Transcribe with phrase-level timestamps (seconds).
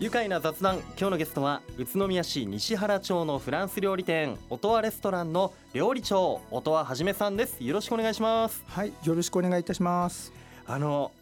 [0.00, 0.80] 愉快な雑談。
[0.98, 7.62] 今日のゲストは宇都宮市西原町のフランス料理店音羽レストランの料理長音羽はじめさんです。
[7.62, 8.64] よろしくお願いします。
[8.66, 10.32] はいよろしくお願いいたします。
[10.66, 11.12] あの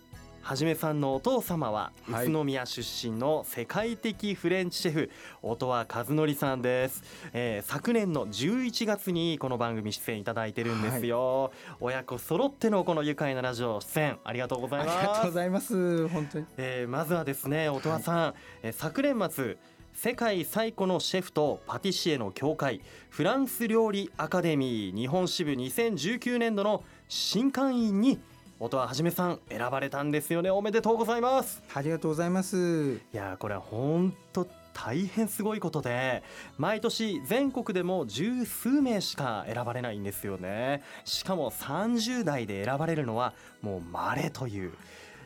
[0.42, 2.26] はじめさんのお父様ははい。
[2.26, 5.10] 宇都宮出身の世界的フレンチシェフ
[5.40, 14.98] 音羽和則さんです、えー昨年の11月にこの番組出演いただいてるんですよ、親子揃ってのこの愉快なラジオ出演ありがとうございます。
[14.98, 16.08] ありがとうございます。
[16.08, 16.46] 本当に。
[16.56, 19.56] えーまずはですね音羽さん、えー昨年末
[19.94, 28.18] 世界最古のシェフとパティシエの協会フランス料理アカデミー日本支部2019年度の新会員に
[28.64, 30.48] 音羽はじめさん選ばれたんですよね。
[30.48, 31.64] おめでとうございます。
[31.74, 32.94] ありがとうございます。
[32.94, 36.22] いやーこれは本当大変すごいことで
[36.58, 40.84] 毎年全国でも十数名しか選ばれないんですよね。
[41.04, 44.72] しかも30代で選ばれるのはもう稀という、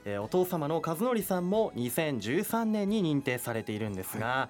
[0.07, 4.48] えーお父様の和則さんも2013年に認定されているんですが、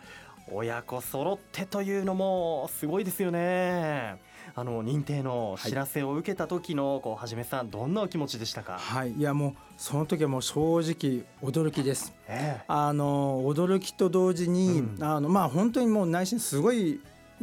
[0.53, 4.21] 親子揃ってというのもすごいですよね
[4.59, 9.12] あの認定の知らせを受けた時のこうはじめさんどんなお気持ちでしたか、はい。
[9.12, 12.15] いやもうその時はもう正直驚きです。
[12.27, 12.65] ええ。
[12.67, 15.05] あの驚きと同時に、うん。
[15.05, 17.03] あのまあ本当にもう内心すごい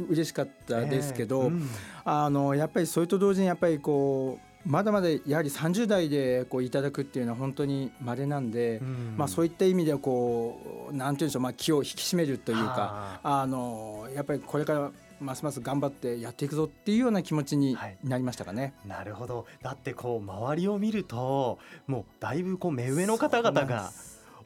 [0.10, 1.70] 嬉しかったですけど、ええうん。
[2.04, 9.14] あのやっぱりそれと同時にやっぱりこうまだまだやはり30代でこういただくっていうのは本当に稀なんで、うん。
[9.20, 14.92] まあそういった意味ではこうなんていうんでしょうまあ気を引き締めるというかはあのやっぱりこれから
[15.24, 17.98] ますます頑張ってやっていくぞっていうような気持ちにはい。
[18.04, 18.74] なりましたかね。
[18.86, 19.46] なるほど。
[19.62, 21.58] だってこう周りを見ると
[21.88, 23.92] もうだいぶこう目上の方々が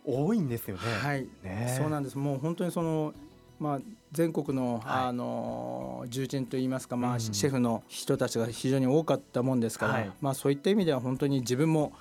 [0.06, 0.82] 多いんですよね。
[1.02, 1.76] はい、ね。
[1.78, 2.18] そうなんです。
[2.18, 3.14] もう本当にその
[3.60, 3.80] まあ
[4.12, 4.82] 全国の、はい。
[5.08, 7.20] あの重鎮といいますか、まあうん。
[7.20, 10.12] シェフの人たちが非常に多かったもんですから、はい。
[10.22, 11.92] まあそういった意味では本当に自分も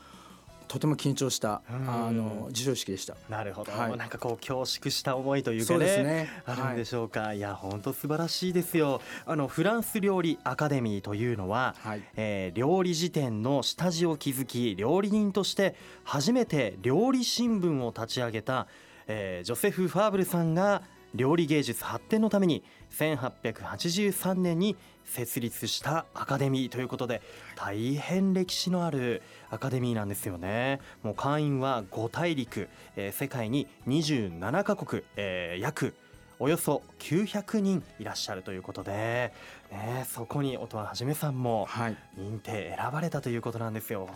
[0.69, 3.17] とても緊張した、うんあの授賞式でした。
[3.28, 6.28] なるほど、はいなんかこう恐縮した思いというかねね。
[6.45, 12.03] あるんはいでしょうか、い、や本当素晴らしいですよあのフランス料理アカデミーというのは、はい。
[12.16, 15.75] えー料理辞典の下地を築き料理人として
[16.05, 18.66] 初めて料理新聞を立ち上げた、
[19.06, 20.82] えージョセフ・ファーブルさんが
[21.16, 22.62] 料理芸術発展のために
[22.99, 27.22] 1883年に設立したアカデミーということで
[27.56, 35.94] 大変歴史のあるアカデミーなんですよねもう会員は5大陸、えー世界に27カ国、えー約
[36.38, 39.32] およそ900人いらっしゃるということで、
[39.71, 41.97] ね、そこに音羽はじめさんもはい。
[42.19, 44.09] 認定選ばれたということなんですよ。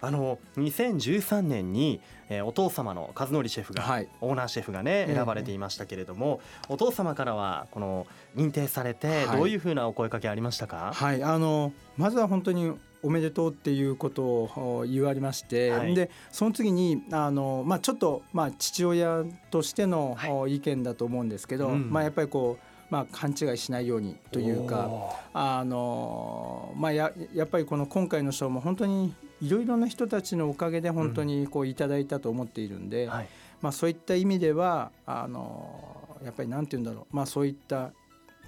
[0.00, 4.08] あの2013年に、えーお父様の和則シェフが、はい。
[4.20, 8.06] オーナーシェフがねええ選ばれていましたけれども、お父様からはこの
[8.36, 9.36] 認定されてはい。
[9.38, 11.22] どういうふうなお声かけありましたか、はい。
[11.22, 15.94] あのまずは本当におめでとうっていうことをお言われまして、はい。
[15.94, 20.16] でその次にあのまあちょっとまあ父親としての、
[20.48, 21.90] 意見だと思うんですけど、うん。
[21.90, 24.90] まあやっぱりこうまあ勘違いしないようにというか。
[25.32, 33.28] あのまあ、ややっぱりこの今回の賞も本当にいろいろな人たちのおかげで本当にこういただいたと思っているんで、はい。
[33.60, 37.92] まあ、そういった意味ではあのやっぱりなんて言うんだろう、まあ、そういった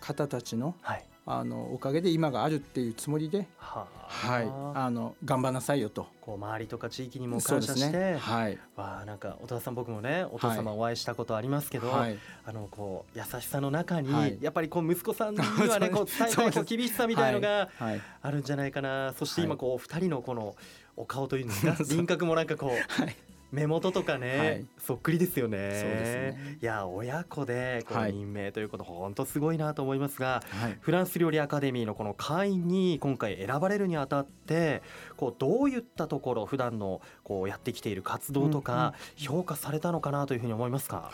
[0.00, 1.04] 方たちのはい。
[1.30, 6.06] あのおかげで今があるっていうつもりで、ははい、ああの頑張んなさいよと。
[6.22, 8.16] こう周りとか地域にも感謝して、ね。
[8.18, 14.38] はい、わあなんかお父さん僕もねお父様お会いしたことありますけど、はい、あのこう優しさの中に、はい。
[14.40, 19.12] やっぱりこう息子さんにはね こう伝えたいこう厳しさみたいのがはい、あるんじゃないかな。
[19.12, 19.58] そして今はい。
[19.58, 20.56] こう二人のこの
[20.98, 23.16] お顔というんですか 輪郭もなんかこうはい、
[23.52, 24.66] 目元とかね、はい。
[24.78, 25.56] そっくりですよね。
[25.56, 26.58] そうですね。
[26.60, 28.12] いや親子でこうはい。
[28.12, 30.76] 任命ということ本当すごいなと思いますが、はい。
[30.80, 34.82] フランス料理アカデミーのこの会員に今回選ばれるにあたって
[35.16, 41.12] こうどういったところ普段のこうやってきている活動とか評価されたのかなというふうに思いますか、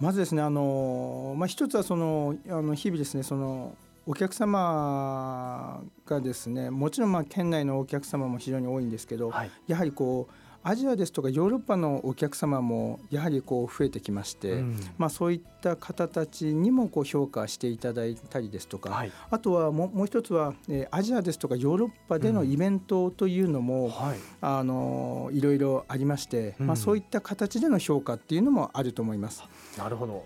[0.00, 3.76] まずですねあの、まあ、一つはそのあの日々ですねその
[4.06, 9.50] お客様がですねもちろんまあ県内のお客様も非常に多いんですけど、はい。
[9.66, 10.34] やはりこう
[10.66, 14.80] アジアですとかヨーロッパのお客様もやはりこう増えてきまして、うん。
[14.96, 19.12] まあ、そういった方たちにもこう評価していただいたりですとか、はい。
[19.30, 24.18] あとはもうもう一つは、えーアジアですとかヨーロッパでのイベントというのも、はい。
[24.40, 26.66] あのいろいろありまして、うん。
[26.68, 29.44] まあ、そういった形での評価っていうのもあると思います。
[29.76, 30.24] なるほど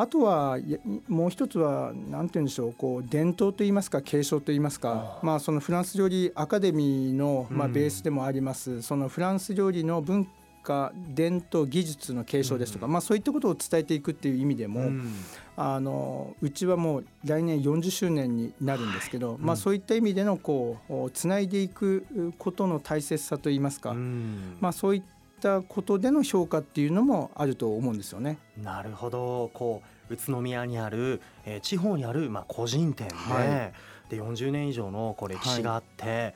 [0.00, 0.56] あとは
[1.08, 7.72] もう一つは何て言うんでしょうこう伝統といいますか継承といいますかまあそのフランス料理アカデミーの、まあ、うん。
[7.74, 10.26] ベースでもあります、そのフランス料理の文
[10.62, 12.92] 化伝統技術の継承ですとか、うん。
[12.92, 15.12] まあ、そういったことを伝えていくっていう意味でも、うん。
[15.56, 22.06] あのうちはもう来年40周年になるんですけど、まあ、うんそういった意味でのこうつないでいく
[22.38, 24.56] ことの大切さといいますか、うん。
[24.60, 25.02] まあ、そういっ
[25.40, 28.38] ったことでの評価っていうのもあると思うんですよね。
[28.62, 29.50] なるほど。
[29.54, 33.72] こう宇都宮にある、えー、地方にある、まあ、個人店ではい、
[34.10, 36.34] で40年以上のこう歴史があって、はい、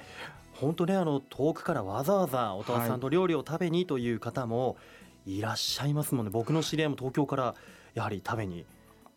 [0.54, 4.76] 本当ねあの遠くからわざわざ音羽さんと料理を食べにという方も
[5.26, 7.54] いらっしゃいますもんね、僕の知り合いも東京から
[7.94, 8.64] やはり食べに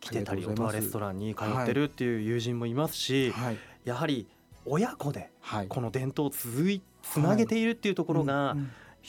[0.00, 4.26] 来てたり音羽レストランに通ってるっていう友人もいますし、はい、やはり
[4.64, 5.30] 親子で
[5.68, 8.56] この伝統を続いつなげているっていうところが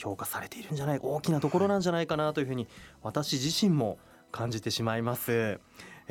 [0.00, 2.66] 評価されているんじゃない大きなところなんじゃないかなというふうに
[3.02, 3.98] 私自身も
[4.32, 5.60] 感じてしまいます。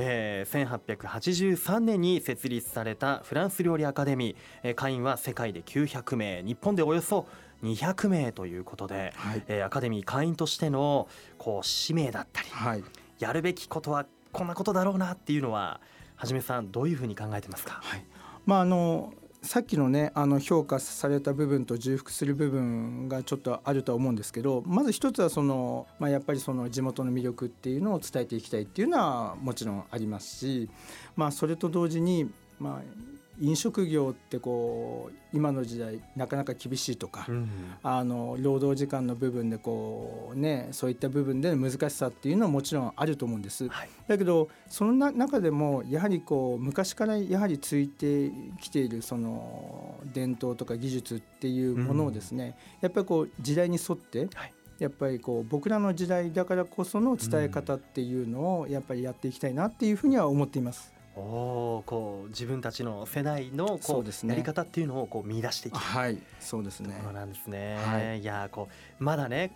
[0.01, 7.27] えー、1883年に設立されたフランス料理アカデミー、えー、会員は世界で900名日本でおよそ
[7.63, 12.83] 200名ということで、はい、えー、アカデミー会員としてのこう使命だったり、はい、
[13.19, 15.81] やるべきことはこんなことだろうなっていうのは
[16.15, 18.05] はじめさんどういうふうに考えてますか、はい、
[18.45, 30.69] まああのさっきのねあの評価された部分と重複する部分がちょっとあるとは思うんですけどまず一つはその、まあ、やっぱりその地元の魅力っていうのを伝えていきたいっていうのはもちろんありますし、
[31.15, 37.49] まあ、それと同時に、まあ、飲食業ってこう今の時代なかなか厳しいとか、うん、
[37.83, 43.67] あの労働時間の部分でこうねそういった部分での難しさっていうのはもちろんあると思うんです。
[43.69, 48.31] はい、だけどその中でもやはりこう昔からやはりついて
[48.61, 52.51] きているその伝統とか技術っていうものをですね、うん、
[52.81, 60.93] やっぱりこう時代に沿って、はいやっぱりこう僕らの時代だからこその伝え方っていうのをやっぱりやっていきたいなっていうふうには思っています。
[61.19, 66.99] おこう自分たちの世代のこう、ね、やり方っていうのをこう見出していきはい、そうですね。
[67.03, 67.77] そうなんですね。
[67.77, 68.69] はい、いやこ
[68.99, 69.51] うまだね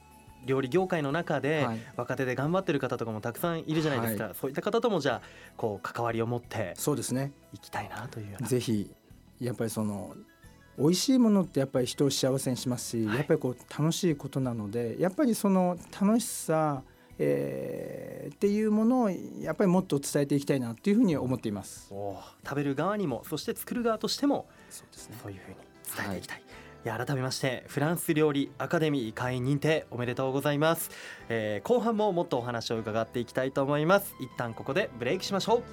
[0.46, 1.66] 料理業界の中で
[1.96, 5.28] 若手で頑張ってる方とかもたくさんいるじゃないですか、はい、そういった方ともじゃあ
[5.58, 7.32] こう関わりを持ってそうですね。
[7.54, 8.48] いきたいなというような。
[8.48, 8.92] ぜひ
[9.40, 10.16] やっぱりその
[10.78, 16.82] 美味しいものってやっぱり人を幸せにしますし、はい、やっぱりこう楽しいことなのでやっぱりその楽しさ
[17.20, 21.90] えー、っていうものをやっぱりもっと伝えていきたいなというふうに思っています。
[21.90, 25.58] 食べる側にもそして作る側としてもそうです、ね、そういうふうに
[25.96, 26.46] 伝えていきたい、はい。
[26.86, 30.92] いや改めましてフランス料理アカデミー会員認定おめでとうございます、
[31.30, 34.16] えー、後半ももっとお話を伺っていきたいと思います。
[34.20, 35.64] 一旦ここでブレイクしましょう。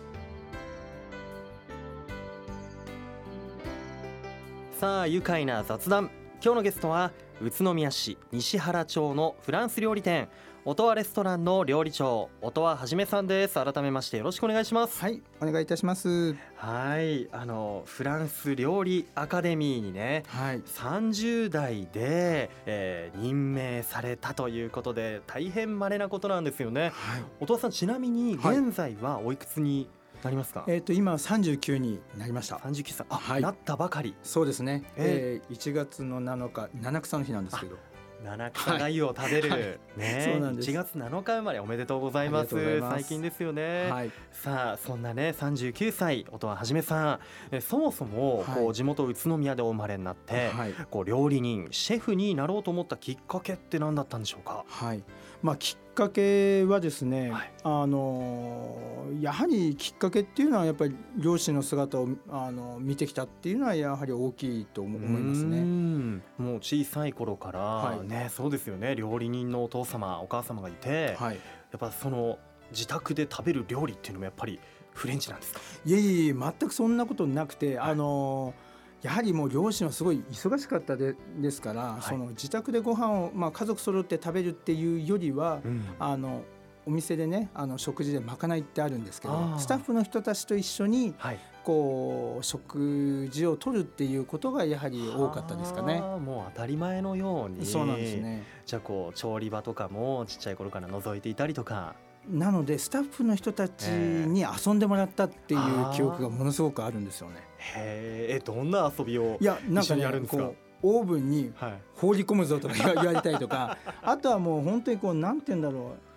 [4.78, 6.10] さあ愉快な雑談。
[6.42, 10.28] 今日のゲストは宇都宮市西原町のフランス料理店
[10.66, 26.92] 音羽レストランの料理長音羽はじめさんです改めましてよろしくお願いしますはいお願いいたしますはいあのフランス料理アカデミーにね、はい、30代で、えー、任命されたということで大変稀なことなんですよね、はい、
[27.40, 29.88] 音羽さんちなみに現在はおいくつに、
[30.22, 30.64] なりますか？
[30.68, 32.58] えっ、ー、と今三十九になりました。
[32.58, 33.06] 三十九歳。
[33.08, 34.14] あ、はい、なったばかり。
[34.22, 34.84] そうですね。
[34.96, 37.78] えー、1月の7日七草の日なんですけど。
[38.24, 39.60] 七草がゆを食べる、はい、
[39.96, 40.70] ね、そうなんです。
[40.70, 42.80] 1月7日生まれおめでとうございます。
[42.80, 47.20] 最近ですよね、はい、さあそんなね39歳音羽はじめさん。
[47.50, 54.64] えそもそもこう地元宇都宮でお生まれになって、はい、こう料理人シェフになろうと思ったきっかけって何だったんでしょうか？
[54.68, 55.02] はい
[55.42, 58.76] まあ、きっかけはですね、はい、あの
[59.20, 66.20] やはりきっかけっていうのはやっぱり両親の姿をあの見てきたっていうのはやはり大きいと思いますね。
[66.38, 68.94] もう小さい頃から、はい、ねそうですよね。
[68.94, 71.40] 料理人のお父様お母様がいて、はい、や
[71.76, 72.38] っぱその
[72.70, 74.60] 自宅で食べる料理っていうのもやっぱり
[74.92, 75.60] フレンチなんですか？
[75.86, 78.69] いえいえ全くそんなことなくて、あのー
[79.02, 86.42] やはりもう両親はすごい忙しかったでですから、はい、その自宅でご飯をまを、あ、家族揃って食べるっていうよりは、うん、あの
[86.86, 96.00] お店でねあの食事でまかないってあるんですけどスタッフの人たちと一緒に、はい、こう食事をとるっていうことがやはり多かったですかね。
[96.00, 97.66] もう当たり前のように。
[97.66, 98.44] そうなんですね。
[98.66, 101.94] じゃあこう調理場とかもちっちゃい頃から覗いていたりとか。
[102.28, 107.36] なのでスタッフの人たちに遊んでもらったっていう記憶がものすごくあるんですよね。
[107.58, 111.52] へえどんな遊びをいやなんかねこうオーブンに
[111.96, 116.09] 放り込むぞとか 言われたりとか、あとはもう本当にこうなんて言うんだろう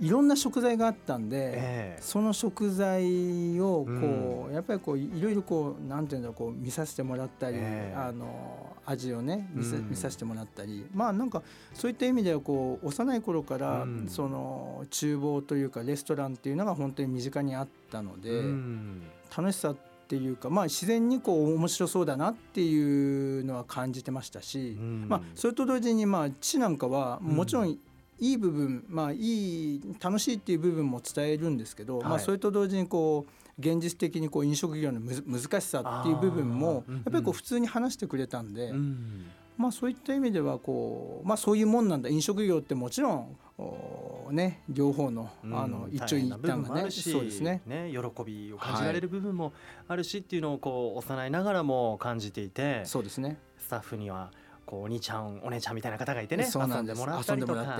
[0.00, 10.86] いろんな食材があったんで、えー、その食材をこう、うん、やっぱりこういろいろこうなんていうんだろうこう見させてもらったり、えー、あの味をね見せ、うん、見させてもらったり。
[10.94, 11.42] まあなんか
[11.74, 18.42] そういった意味ではこう幼い頃から、うん、その厨房というかレストランっていうのが本当に身近にあったので、
[19.36, 19.76] 楽しさっ
[20.08, 27.78] ていうか、まあ、自然にこう面白そうだなっていうのは感じてましたし、まあ、それと同時にまあ父なんかはもちろん
[28.20, 38.72] いい部分まあいい楽しいっていう部分も伝えるんですけど、はい、まあ、それと同時にこう現実的にこう飲食業の難しさっていう部分もやっぱりこう普通に話してくれたんで、
[39.56, 42.08] まあそういった意味ではこうまあそういうもんなんだ。
[42.08, 47.62] 飲食業ってもちろんおね両方のあの、うん一長一短がねそうですね。
[47.66, 49.52] ね喜びを感じられる部分も
[49.88, 53.38] あるしっていうのをこう幼いながらも感じていてそうですね。
[53.58, 54.30] スタッフには
[54.68, 57.78] こうお兄ちゃんお姉ちゃんみたいな方がいてねそうなんで遊んですもらったりとか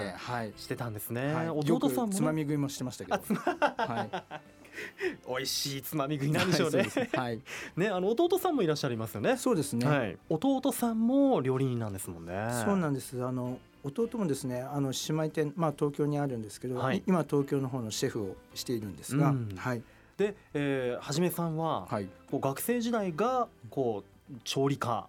[0.56, 3.18] してたんですね、はい、弟さんも、よくつまね、み食いもしてましたけど。
[3.36, 4.10] はい。
[5.28, 7.40] 美味しいつまみ食いなんでしょうね、はい
[7.76, 7.88] ね。
[7.88, 9.36] あの弟さんもいらっしゃいますよね。
[9.36, 12.48] そうですね、はい、弟さんも料理人なんですもんね。
[12.64, 13.22] そうなんです。
[13.24, 16.98] あの弟もですねあの姉妹店、まあ、東京にあるんですけど、はい。
[16.98, 19.54] い今東京の方のシェフをしているんですが、うん。
[19.56, 19.82] はい。
[20.16, 22.08] で、えーはじめさんは、はい。
[22.30, 25.08] こう学生時代がこう調理科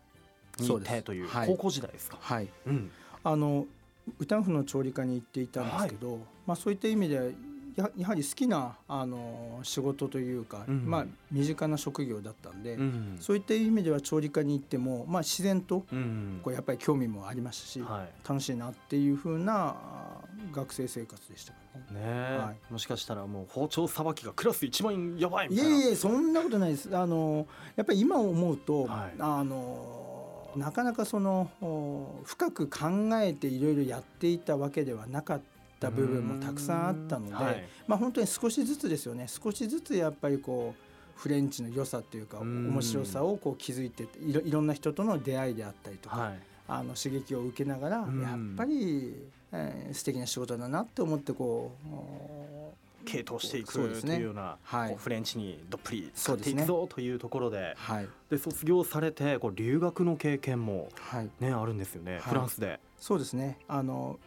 [0.63, 0.91] に行っそうです。
[0.95, 1.47] てというはい。
[1.47, 2.47] 高校時代ですか、はい。
[2.67, 2.91] うん。
[3.23, 3.65] あの
[4.17, 7.33] 歌ンフの調理科に行っていたんですけど、まあ、そういった意味で
[7.75, 10.85] ややはり好きなあの仕事というか、うん。
[10.85, 13.17] まあ、身近な職業だったんで、うん。
[13.19, 16.39] そういった意味では調理科に行っても、まあ、自然とうん。
[16.43, 18.27] こうやっぱり興味もありましたし、はい。
[18.27, 20.21] 楽しいなっていう風なあ
[20.53, 21.59] 学生生活でしたか
[21.93, 22.37] ね。
[22.37, 25.75] はもしかしたらもう包丁さばきがクラス一番やばいみいたいな。
[25.75, 26.95] えいえそんなことないです。
[26.97, 29.13] あのやっぱり今思うと、はい。
[29.19, 29.98] あの
[30.55, 32.87] なかなかそのお深く考
[33.21, 35.41] えていろいろやっていたわけではなかっ
[35.79, 37.67] た部分もたくさんあったので、はい。
[37.87, 39.27] まあ本当に少しずつですよね。
[39.27, 46.39] 少しずつやっぱりこうフレンチの良さというかうん面白さをこう気づいていろいろんな人との出会いであったりとか、はい。
[46.67, 48.21] あの刺激を受けながら、うん。
[48.21, 49.15] やっぱり、
[49.51, 52.38] えー素敵な仕事だなって思ってこうお
[53.09, 54.57] 系統していくというような
[54.97, 58.07] フレンチにどっぷり使っていくぞというところではい。
[58.29, 61.29] で卒業されてこう留学の経験もはい。
[61.39, 62.19] ねあるんですよね、い。
[62.19, 62.79] フランスで。
[62.97, 63.57] そうですね。
[63.67, 64.19] あの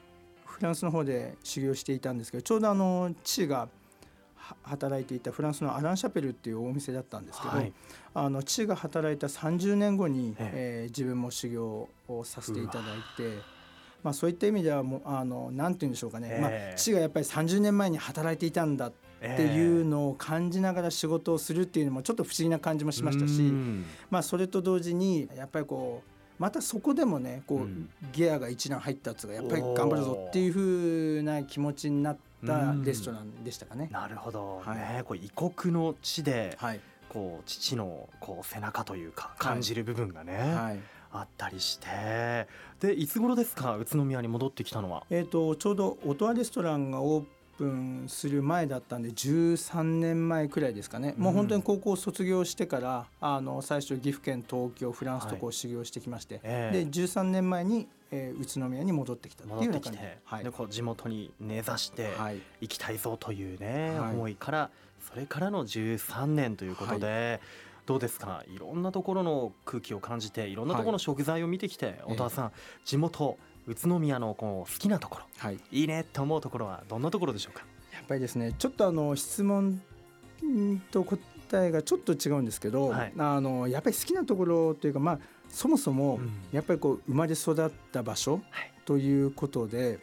[0.45, 3.69] フランスの方で修行していたんですけどちょうどあの父が
[4.37, 7.73] は働いていたフランスのアランシャペルっていうお店だったんですけど、はい。
[8.15, 10.51] あの父が働いた30年後に、え。
[10.55, 12.85] えー自分も修行をさせていただい
[13.17, 13.62] て。
[14.03, 23.85] まあ、そういった意味ではもうあのなんて言うんでしょうかね、まあええ、父がやっぱり30年前に働いていたんだっていうのを感じながら仕事をするっていうのもちょっと不思議な感じもしましたし、うん。
[24.11, 32.17] まあ、それと同時にやっぱりこうまたそこでもねこう、うんギアが一段入ったっつうかやっぱり頑張るぞっていう風な気持ちになっ
[32.47, 33.89] たレストランでしたかね。
[33.91, 34.77] なるほど、はい。
[34.77, 40.81] ねこう異国の地ではい、こう父のこう背中というか感じる部分がね、はい
[41.13, 42.49] あったりして。
[42.81, 43.77] でいつ頃ですか？
[43.77, 45.05] 宇都宮に戻ってきたのは。
[45.11, 47.25] えー、とちょうどオトワレストランがオー
[47.59, 56.85] プンする前だったんで13年前くらいですかね、もう本当に高校を卒業してからあの最初岐阜県東京フランスとこう修行してきまして、ええ。
[56.85, 59.69] で13年前に、えー宇都宮に戻ってきたっていう感じ。
[59.69, 60.45] 戻ってきて、はい。
[60.45, 62.41] でこう地元に根ざしてはい。
[62.63, 64.11] 行きたいぞというね、はい。
[64.13, 64.71] 思いから
[65.09, 67.41] それからの13年ということで、
[67.87, 68.45] どうですか？
[68.47, 68.59] い。
[68.59, 72.53] ろんなところの空気を感じていろんなところの食材を見てきて、い音羽さん
[72.85, 77.65] 地元宇都宮のこう好きなところはい、いいねって思うところはどんなところでしょうか？
[77.93, 79.81] やっぱりですねちょっとあの質問
[80.91, 83.13] と答えがちょっと違うんですけど、はい。
[83.19, 86.31] あのやっぱり好きなところというかまあそもそもうん。
[86.53, 88.73] やっぱりこう生まれ育った場所はい。
[88.85, 90.01] ということで、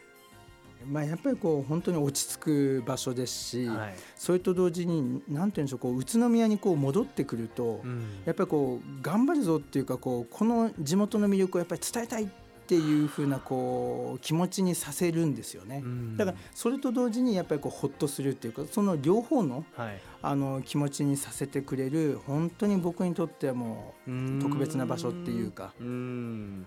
[0.86, 3.94] まあ、やっぱりこう本当に落ち着く場所ですし、はい。
[4.16, 8.22] それと同時に何て言うんでしょうこう宇都宮にこう戻ってくると、うん。
[8.24, 12.28] やっぱりこう頑張るぞっていうかこうこの地元の魅力をやっぱり伝えたいっ
[12.66, 15.82] ていう風なこう気持ちにさせるんですよね。
[15.84, 16.16] うん。
[16.16, 20.00] だからそれと同時にやっぱりこうホッとするっていうかその両方のはい。
[20.22, 23.94] あの気持ちにさせてくれる本当に僕にとってはも
[24.40, 25.72] 特別な場所っていうか。
[25.80, 26.66] うん。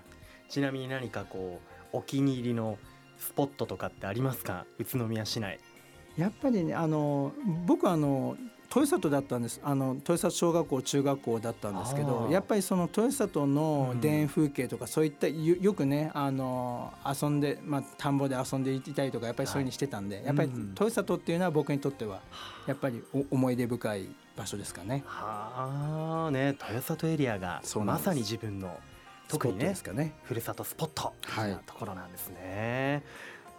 [0.50, 1.60] ちなみに何かこ
[1.93, 2.77] うお気に入りの
[3.24, 4.65] スポットとかってありますか？
[4.80, 5.60] 宇都宮市内。
[6.18, 7.32] うやっぱりねあの
[7.65, 8.38] 僕はあの
[8.75, 9.62] 豊里だったんです。
[9.63, 12.32] あの豊里小学校中学校だったんですけあどー。
[12.32, 14.01] やっぱりその豊里のうん。
[14.01, 20.70] 田園風景とかそういったよよくねあの遊んで、まあ、田んぼで遊んでいたりとかやっぱりそういうふうにしてたんで、やっぱりうん。
[20.70, 22.22] 豊里っていうのは僕にとっては
[22.68, 25.03] やっぱりお思い出深い場所ですかね。
[25.06, 28.80] はあね豊里エリアがまさに自分の
[29.27, 29.65] 特にね。
[29.65, 30.13] ですかね。
[30.24, 31.13] ふるさとスポット。
[31.22, 31.51] はい。
[31.51, 33.03] なところなんですね。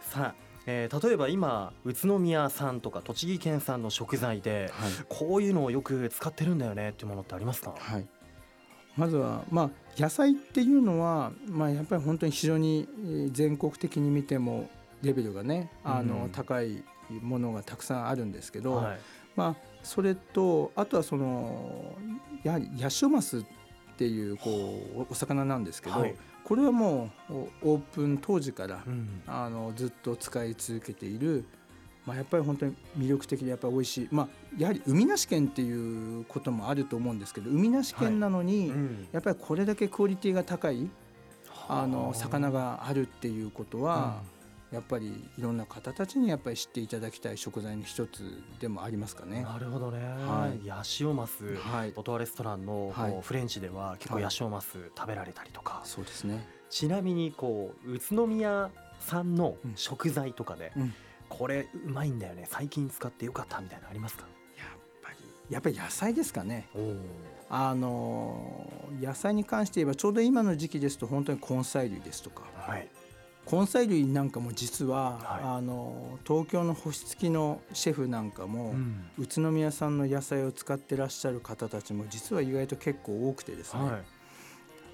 [0.01, 0.35] さあ、
[0.67, 4.91] えー例えば今宇都宮産とか栃木県産の食材ではい。
[5.09, 8.07] こういうのをよく使ってるんだよねっていうものってありますか、はい、
[8.97, 14.69] まずは、まあ、野菜っていうのは、まあ、やっぱり本当に非常にえー全国的に見ても
[15.01, 16.29] レベルがねあの、うん。
[16.31, 16.83] 高い
[17.21, 18.99] ものがたくさんあるんですけど、はい。
[19.35, 21.95] まあ、それとあとはその
[22.43, 23.47] やはりヤシオマスって
[24.03, 24.49] いうこ
[24.97, 26.15] うおお魚なんですけど、はい。
[26.43, 27.33] これはもう
[27.63, 29.21] おオープン当時から、うん。
[29.25, 31.45] あのずっと使い続けている、
[32.05, 39.07] まあ、やっぱり本当に魅力的でやっぱり美味しい、まあ、やはり海なし県っていうこともあると思うんですけど海なし県なのに、うん。
[39.13, 40.89] やっぱりこれだけクオリティが高い
[41.67, 41.87] あ。
[41.87, 44.21] の魚があるっていうことは、
[44.75, 49.41] やっぱりいろんな方たちにやっぱり知っていただきたい食材の一つでもありますかね。
[49.43, 49.99] なるほどね。
[49.99, 56.45] はい、ヤシオマス、はい、オトワレストランのフレンチでは結構ヤシオマス食べられたりとか、そうですね。
[56.69, 59.73] ちなみにこう宇都宮産のうん。
[59.75, 60.93] 食材とかで、うん。
[61.29, 62.45] これうまいんだよね。
[62.49, 64.25] 最近使ってよかったみたいなのありますか？
[64.57, 64.67] やっ
[65.01, 65.17] ぱり
[65.49, 66.67] やっぱり野菜ですかね。
[67.49, 68.69] あの
[69.01, 72.43] 野菜に関して言えばちょうど今の時期ですと本当に根菜類ですとか。
[72.55, 72.89] はい
[73.51, 75.43] 根菜類なんかも実は、はい。
[75.43, 79.05] あの東京の星付きのシェフなんかも、うん。
[79.17, 84.03] 宇都宮産の野菜を使ってらっしゃる方たちも実は意外と結構多くてですね、はい。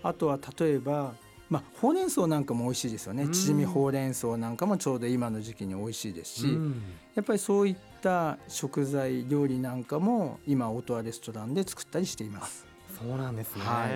[0.03, 1.13] あとは例えば、
[1.49, 3.23] まあ、ほうれん草なんかも美味しいですよね。
[3.23, 3.31] うん。
[3.31, 6.83] チヂミほうれん草なんかもちょうど今の時期に美味しいですし、うん。
[7.15, 12.65] やっぱりそういった食材料理なんかも今オトワレストランで作ったりしています。
[12.97, 13.63] そうなんですね。
[13.63, 13.89] はい。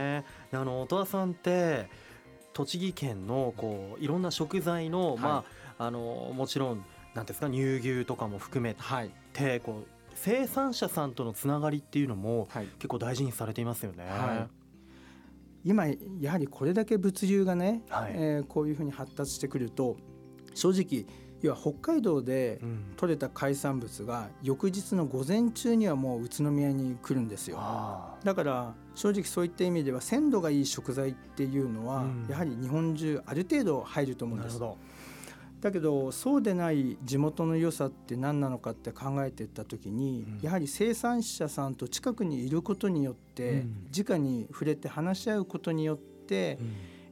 [0.51, 1.87] であの音羽さんって
[2.55, 5.21] 栃木県のこういろんな食材の、い。
[5.21, 5.43] ま
[5.77, 12.67] ああのもちろんなんですか乳牛とかも含めはい、てこう生産者さんとのつながりっていうのもはい。
[12.79, 14.05] 結構大事にされていますよね。
[14.07, 14.47] は
[15.65, 15.87] 今
[16.21, 18.13] やはりこれだけ物流がね、はい。
[18.15, 19.97] えーこういうふうに発達してくると
[20.53, 21.05] 正直
[21.41, 22.83] 要は北海道でうん。
[22.95, 27.57] 取れた海産物が翌日の午前中にはもう宇都宮に来るんですよ。
[27.59, 32.25] あだから正直そういった意味では鮮度がいい食材っていうのは、うん。
[32.29, 34.59] やはり日本中ある程度入ると思うんです。
[35.61, 40.45] だけどそうでない地元の良さって何なのかって考えていった時に、うん。
[40.45, 43.87] やはり生産者さんと近くにいることによって、うん。
[43.95, 46.57] 直に触れて話し合うことによって、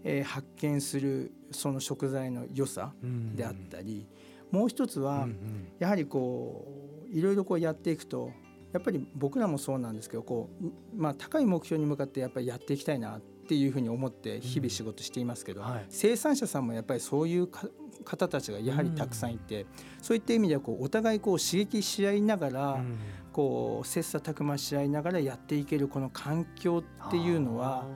[0.04, 3.36] えー発見するその食材の良さうん。
[3.36, 4.08] であったり、
[4.52, 5.68] もう一つは、うんうん。
[5.80, 6.68] やはりこ
[7.12, 8.32] ういろいろこうやっていくと
[8.72, 15.86] やっぱり僕らもそうなんですけどこう、うまあ、高い目標に向かってやっぱりやっていきたいなっていうふうに思って日々仕事していますけど、はい。
[15.90, 17.68] 生産者さんもやっぱりそういうか
[18.04, 19.66] 方たちがやはりたくさんいて、
[20.02, 22.98] そういった意味ではこうお互いこう刺激し合いながら、うん。
[23.34, 27.88] こう切磋琢磨し合いながらやっていけるこの環境っていうのは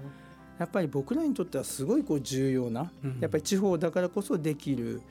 [0.60, 3.18] やっぱり僕らにとってはすごいこう重要な、うん。
[3.20, 5.02] やっぱり地方だからこそできる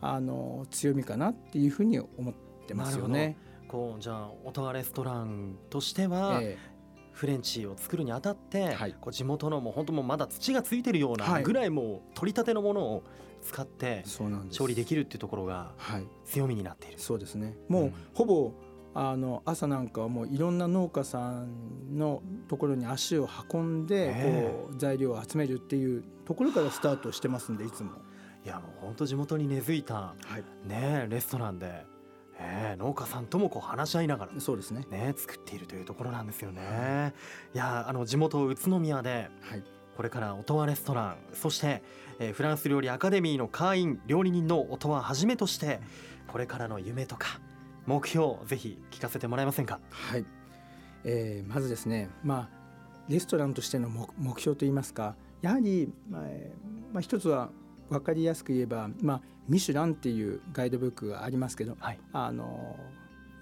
[0.00, 2.34] あの強みかなっていうふうに思っ
[2.66, 3.36] てますよね。
[3.68, 6.56] こうじゃあオトワレストランとしては、え
[7.12, 8.94] フレンチを作るにあたって、はい。
[9.00, 11.42] こう地元のもう本当もうまだ土がついてるようはない。
[11.42, 13.04] ぐらいもう取り立てのものを
[13.42, 14.04] 使って
[14.50, 16.06] 調理できるっていうところがはい。
[16.26, 16.98] 強みになっている。
[16.98, 17.56] そうですね。
[17.68, 18.52] もう、うんほぼ
[18.98, 27.90] あの朝なんかはもういろんな農家さんのところに足を運んで、えこう材料を集めるっていうところからスタートしてますんでいつも。
[28.42, 31.84] いやもう本当地元に根付いたはい、ねレストランで、
[32.38, 34.86] えー農家さんともこう話し合いながらそうですね。
[34.90, 37.12] ね作っているというところなんですよね。
[37.54, 41.82] いやあの地元宇都宮ではい、これから音羽レストランそして、
[42.18, 45.80] えーフランス料理アカデミーの会員料理人の音羽はじめとして
[46.28, 47.40] これからの夢とか
[47.86, 49.80] 目標ぜひ聞かせてもらえませんか？
[49.90, 50.24] はい。
[51.04, 52.56] えーまずですね、まあ、
[53.08, 57.50] レストランとしての目目標といいますかやはり、まあえーまあ、一つは
[57.88, 62.76] 分かりやすく言えば、まあ、ミシュランっていうガイドブックがありますけどはい、あの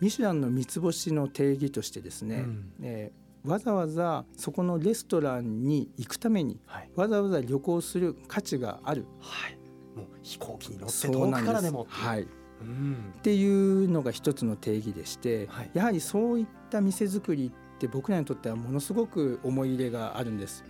[0.00, 2.72] ミシュランの三つ星の定義としてですね、うん。
[2.82, 6.90] えーわざわざそこのレストランに行くためにはい。
[6.96, 9.04] わざわざ旅行する価値がある。
[9.20, 9.58] はい、
[9.94, 12.26] もう飛行機に乗って遠くからでもはい、
[12.62, 12.96] っうん。
[13.22, 15.70] ていうのが一つの定義でして、はい。
[15.74, 20.64] やはりそういった店作りって僕らにとってはものすごく思い入れがあるんです。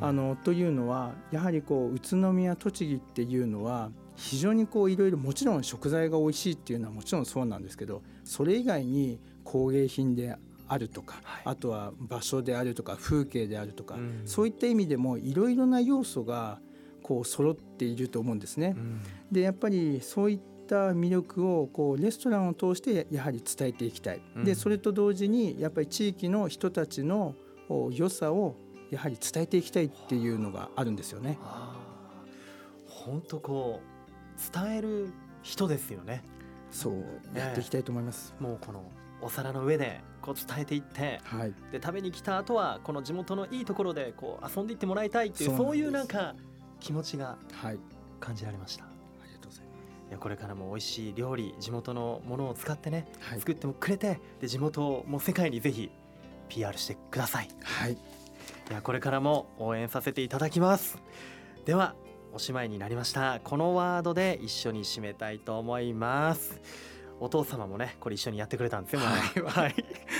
[0.00, 10.36] あのというのはやはりこう宇都宮栃木っていうのは非常にこういろいろもちろん食材が美味しいっていうのはもちろんそうなんですけどそれ以外に工芸品で
[10.68, 11.42] あるとか、はい。
[11.46, 14.22] あとは場所であるとか風景であるとか、うん。
[14.24, 16.60] そういった意味でもいろいろな要素が
[17.02, 18.74] こう揃っていると思うんですね。
[18.76, 19.02] うん。
[19.30, 20.40] でやっぱりそういっ
[20.72, 24.44] た魅力をこうレストランを通してやはり伝えていきたい、うん。
[24.44, 27.34] でそれと同時にやっぱり地域の人たちの
[27.68, 28.56] お良さを
[28.90, 31.38] やはり伝えていきたいっていうのがあるんですよね。
[32.86, 36.24] 本当こう伝える人ですよね。
[36.70, 37.04] そう
[37.36, 38.34] やっていきたいと思います。
[38.40, 46.34] もうこのお皿の上でこう伝えていってはい、で食べに来た後はこの地元のいいところでこう遊んでいってもらいたいっていうそういうなんか
[46.80, 47.78] 気持ちがはい、
[48.20, 48.84] 感じられました。
[48.84, 48.91] い
[50.18, 53.06] これからも美味しい料理地元のものを使ってね。
[53.20, 55.90] はい、作ってもくれてで地元をもう世界にぜひ
[56.48, 57.48] PR してください。
[57.62, 57.96] はい、い
[58.70, 60.98] やこれからも応援させていただきます。
[61.64, 61.94] では
[62.32, 63.40] おしまいになりました。
[63.44, 66.60] このワードで一緒に締めたいと思います。
[67.20, 69.62] お父様もねこれ一緒にやってくれたんですよ前はい。
[69.64, 69.74] はい、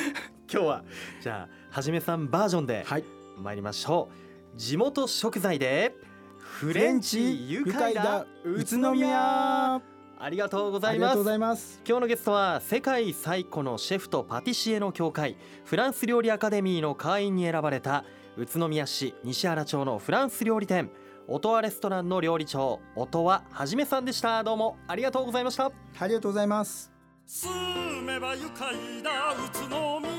[0.52, 0.84] 今日は
[1.20, 3.04] じゃあはじめさんバージョンではい、
[3.38, 4.08] 参りましょ
[4.54, 4.56] う。
[4.56, 5.94] 地元食材で
[6.42, 9.80] フレンチ愉快だ宇都宮。
[10.18, 11.38] ありがとうございます。
[11.38, 11.80] ます。
[11.86, 18.04] 今日のゲストは世界最古のシェフとパティシエの協会フランス料理アカデミーの会員に選ばれた
[18.36, 20.90] 宇都宮市西原町のフランス料理店
[21.26, 24.42] 音羽レストランの料理長音羽はじめさんでした。
[24.44, 25.72] どうもありがとうございました。
[25.98, 26.92] ありがとうございます。
[27.26, 30.11] 住めば愉快だ宇都宮